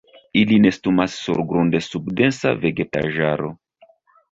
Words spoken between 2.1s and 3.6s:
densa vegetaĵaro.